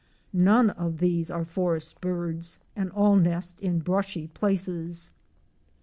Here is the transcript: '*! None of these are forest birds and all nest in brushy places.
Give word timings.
'*! 0.25 0.33
None 0.55 0.71
of 0.71 0.97
these 0.97 1.29
are 1.29 1.45
forest 1.45 2.01
birds 2.01 2.57
and 2.75 2.89
all 2.89 3.15
nest 3.17 3.59
in 3.61 3.77
brushy 3.81 4.25
places. 4.25 5.11